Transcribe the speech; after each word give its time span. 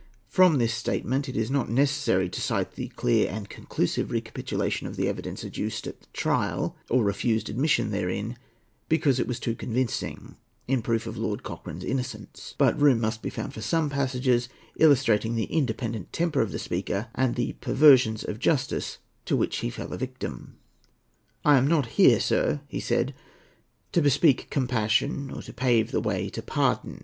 From 0.27 0.57
this 0.57 0.73
statement 0.73 1.29
it 1.29 1.37
is 1.37 1.51
not 1.51 1.69
necessary 1.69 2.27
to 2.27 2.41
cite 2.41 2.71
the 2.73 2.87
clear 2.87 3.29
and 3.29 3.47
conclusive 3.47 4.09
recapitulation 4.09 4.87
of 4.87 4.95
the 4.95 5.07
evidence 5.07 5.45
adduced 5.45 5.85
at 5.85 6.01
the 6.01 6.07
trial, 6.11 6.75
or 6.89 7.03
refused 7.03 7.49
admission 7.49 7.91
therein 7.91 8.35
because 8.89 9.19
it 9.19 9.27
was 9.27 9.39
too 9.39 9.53
convincing, 9.53 10.37
in 10.67 10.81
proof 10.81 11.05
of 11.05 11.17
Lord 11.17 11.43
Cochrane's 11.43 11.83
innocence; 11.83 12.55
but 12.57 12.81
room 12.81 12.99
must 12.99 13.21
be 13.21 13.29
found 13.29 13.53
for 13.53 13.61
some 13.61 13.91
passages 13.91 14.49
illustrating 14.75 15.35
the 15.35 15.43
independent 15.53 16.11
temper 16.11 16.41
of 16.41 16.51
the 16.51 16.57
speaker 16.57 17.09
and 17.13 17.35
the 17.35 17.53
perversions 17.61 18.23
of 18.23 18.39
justice 18.39 18.97
to 19.25 19.37
which 19.37 19.57
he 19.57 19.69
fell 19.69 19.93
a 19.93 19.99
victim. 19.99 20.57
"I 21.45 21.59
am 21.59 21.67
not 21.67 21.85
here, 21.85 22.19
sir," 22.19 22.61
he 22.67 22.79
said, 22.79 23.13
"to 23.91 24.01
bespeak 24.01 24.49
compassion 24.49 25.29
or 25.29 25.43
to 25.43 25.53
pave 25.53 25.91
the 25.91 26.01
way 26.01 26.27
to 26.29 26.41
pardon. 26.41 26.99